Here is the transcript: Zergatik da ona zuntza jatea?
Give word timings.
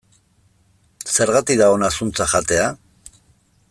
Zergatik 1.17 1.61
da 1.61 1.69
ona 1.75 1.93
zuntza 1.99 2.31
jatea? 2.35 2.67